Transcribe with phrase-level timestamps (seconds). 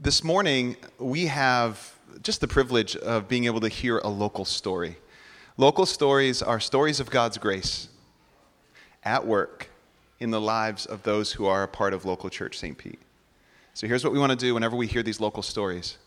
[0.00, 4.96] this morning we have just the privilege of being able to hear a local story.
[5.56, 7.88] Local stories are stories of God's grace
[9.04, 9.68] at work
[10.20, 12.76] in the lives of those who are a part of local church St.
[12.76, 12.98] Pete.
[13.74, 15.98] So here's what we want to do whenever we hear these local stories.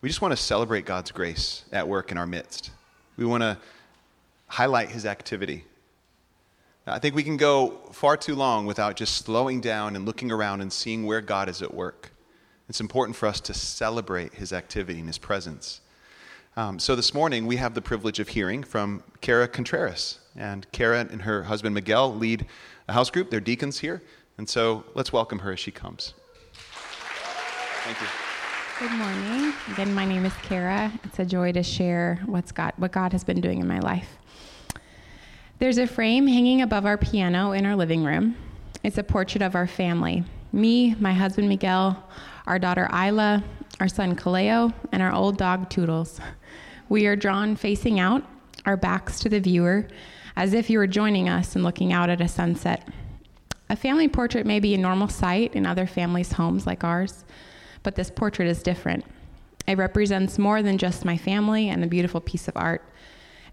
[0.00, 2.70] We just want to celebrate God's grace at work in our midst.
[3.16, 3.58] We want to
[4.46, 5.64] highlight his activity.
[6.86, 10.60] I think we can go far too long without just slowing down and looking around
[10.60, 12.11] and seeing where God is at work.
[12.72, 15.82] It's important for us to celebrate his activity and his presence.
[16.56, 20.20] Um, so this morning, we have the privilege of hearing from Kara Contreras.
[20.36, 22.46] And Kara and her husband Miguel lead
[22.88, 23.28] a house group.
[23.28, 24.02] They're deacons here.
[24.38, 26.14] And so let's welcome her as she comes.
[27.84, 28.06] Thank you.
[28.78, 29.52] Good morning.
[29.70, 30.90] Again, my name is Kara.
[31.04, 34.16] It's a joy to share what's God, what God has been doing in my life.
[35.58, 38.34] There's a frame hanging above our piano in our living room.
[38.82, 42.02] It's a portrait of our family me, my husband Miguel,
[42.46, 43.42] our daughter Isla,
[43.80, 46.20] our son Kaleo, and our old dog Toodles.
[46.88, 48.22] We are drawn facing out,
[48.66, 49.88] our backs to the viewer,
[50.36, 52.86] as if you were joining us and looking out at a sunset.
[53.70, 57.24] A family portrait may be a normal sight in other families' homes like ours,
[57.82, 59.04] but this portrait is different.
[59.66, 62.84] It represents more than just my family and a beautiful piece of art.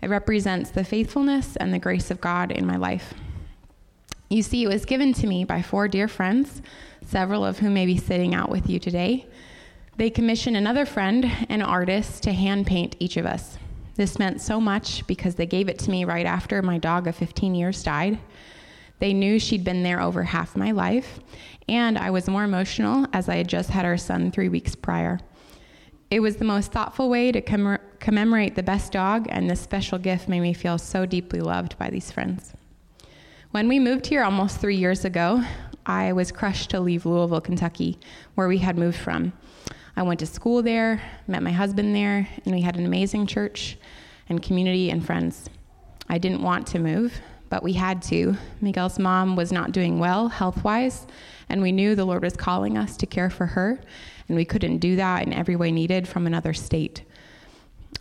[0.01, 3.13] It represents the faithfulness and the grace of God in my life.
[4.29, 6.61] You see, it was given to me by four dear friends,
[7.03, 9.25] several of whom may be sitting out with you today.
[9.97, 13.57] They commissioned another friend, an artist, to hand paint each of us.
[13.95, 17.15] This meant so much because they gave it to me right after my dog of
[17.15, 18.19] 15 years died.
[18.99, 21.19] They knew she'd been there over half my life,
[21.67, 25.19] and I was more emotional as I had just had our son three weeks prior.
[26.11, 30.29] It was the most thoughtful way to commemorate the best dog, and this special gift
[30.29, 32.53] made me feel so deeply loved by these friends.
[33.51, 35.43] When we moved here almost three years ago,
[35.83, 37.97] I was crushed to leave Louisville, Kentucky,
[38.35, 39.33] where we had moved from.
[39.95, 43.79] I went to school there, met my husband there, and we had an amazing church
[44.29, 45.49] and community and friends.
[46.07, 47.19] I didn't want to move,
[47.49, 48.37] but we had to.
[48.61, 51.07] Miguel's mom was not doing well health wise,
[51.49, 53.81] and we knew the Lord was calling us to care for her,
[54.27, 57.01] and we couldn't do that in every way needed from another state.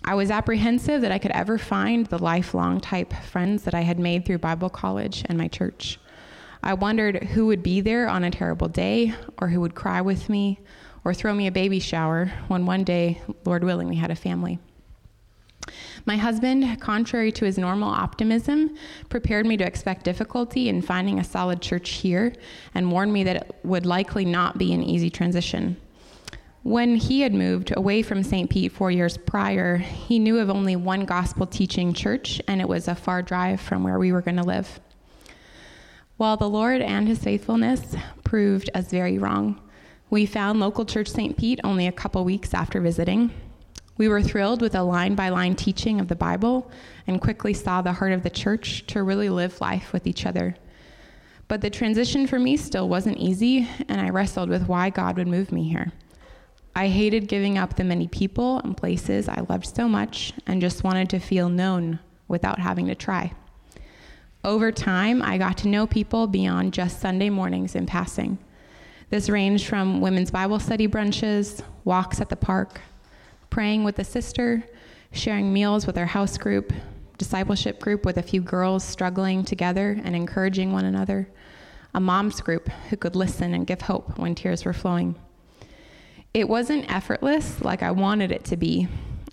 [0.04, 3.98] I was apprehensive that I could ever find the lifelong type friends that I had
[3.98, 5.98] made through Bible college and my church.
[6.62, 10.28] I wondered who would be there on a terrible day, or who would cry with
[10.28, 10.60] me,
[11.04, 14.58] or throw me a baby shower when one day, Lord willing, we had a family.
[16.06, 18.76] My husband, contrary to his normal optimism,
[19.08, 22.32] prepared me to expect difficulty in finding a solid church here
[22.74, 25.76] and warned me that it would likely not be an easy transition.
[26.64, 28.50] When he had moved away from St.
[28.50, 32.88] Pete four years prior, he knew of only one gospel teaching church, and it was
[32.88, 34.80] a far drive from where we were going to live.
[36.16, 39.60] While the Lord and his faithfulness proved us very wrong,
[40.10, 41.36] we found local church St.
[41.36, 43.30] Pete only a couple weeks after visiting.
[43.96, 46.70] We were thrilled with a line by line teaching of the Bible
[47.06, 50.56] and quickly saw the heart of the church to really live life with each other.
[51.46, 55.28] But the transition for me still wasn't easy, and I wrestled with why God would
[55.28, 55.92] move me here.
[56.78, 60.84] I hated giving up the many people and places I loved so much and just
[60.84, 63.32] wanted to feel known without having to try.
[64.44, 68.38] Over time, I got to know people beyond just Sunday mornings in passing.
[69.10, 72.80] This ranged from women's Bible study brunches, walks at the park,
[73.50, 74.62] praying with a sister,
[75.10, 76.72] sharing meals with our house group,
[77.18, 81.28] discipleship group with a few girls struggling together and encouraging one another,
[81.94, 85.16] a mom's group who could listen and give hope when tears were flowing.
[86.38, 88.86] It wasn't effortless like I wanted it to be.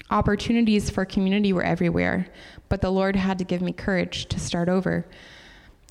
[0.09, 2.25] Opportunities for community were everywhere,
[2.67, 5.05] but the Lord had to give me courage to start over.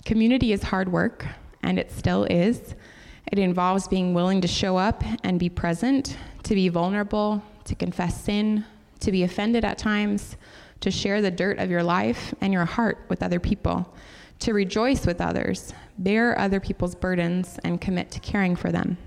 [0.05, 1.25] Community is hard work,
[1.63, 2.75] and it still is.
[3.31, 8.21] It involves being willing to show up and be present, to be vulnerable, to confess
[8.21, 8.65] sin,
[8.99, 10.37] to be offended at times,
[10.81, 13.95] to share the dirt of your life and your heart with other people,
[14.41, 18.99] to rejoice with others, bear other people's burdens, and commit to caring for them.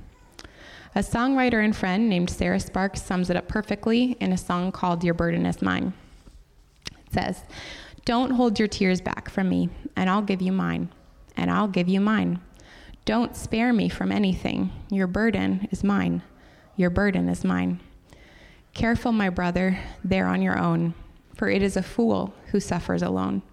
[0.97, 5.03] A songwriter and friend named Sarah Sparks sums it up perfectly in a song called
[5.03, 5.93] Your Burden is Mine.
[6.91, 7.43] It says,
[8.03, 10.89] Don't hold your tears back from me, and I'll give you mine,
[11.35, 12.39] and I'll give you mine.
[13.05, 14.71] Don't spare me from anything.
[14.89, 16.23] Your burden is mine.
[16.77, 17.79] Your burden is mine.
[18.73, 20.95] Careful, my brother, there on your own,
[21.35, 23.43] for it is a fool who suffers alone.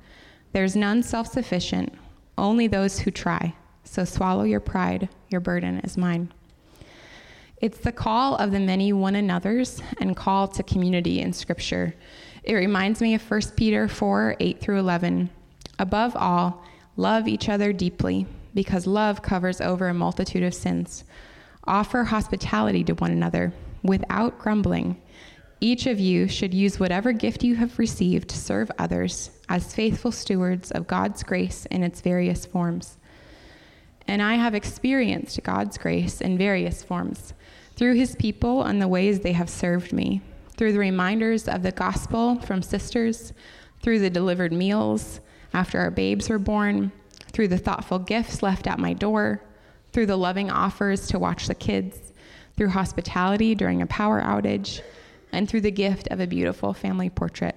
[0.52, 1.92] There's none self sufficient,
[2.38, 3.54] only those who try.
[3.84, 6.32] So swallow your pride, your burden is mine.
[7.64, 11.94] It's the call of the many one another's and call to community in Scripture.
[12.42, 15.30] It reminds me of 1 Peter 4 8 through 11.
[15.78, 16.62] Above all,
[16.98, 21.04] love each other deeply, because love covers over a multitude of sins.
[21.66, 25.00] Offer hospitality to one another without grumbling.
[25.58, 30.12] Each of you should use whatever gift you have received to serve others as faithful
[30.12, 32.98] stewards of God's grace in its various forms.
[34.06, 37.32] And I have experienced God's grace in various forms
[37.76, 40.20] through his people and the ways they have served me,
[40.56, 43.32] through the reminders of the gospel from sisters,
[43.82, 45.20] through the delivered meals
[45.52, 46.92] after our babes were born,
[47.32, 49.42] through the thoughtful gifts left at my door,
[49.92, 52.12] through the loving offers to watch the kids,
[52.56, 54.80] through hospitality during a power outage,
[55.32, 57.56] and through the gift of a beautiful family portrait.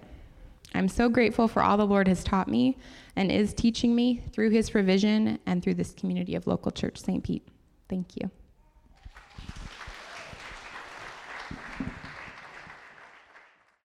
[0.74, 2.78] I'm so grateful for all the Lord has taught me
[3.16, 7.24] and is teaching me through his provision and through this community of local church St.
[7.24, 7.48] Pete.
[7.90, 8.30] Thank you.